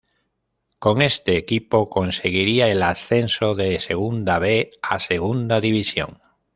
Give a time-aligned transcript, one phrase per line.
[0.79, 6.19] Con este equipo conseguiría el ascenso de Segunda B a Segunda División.